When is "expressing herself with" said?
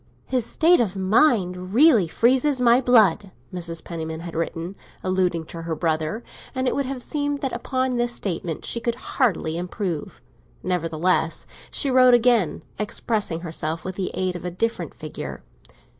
12.79-13.93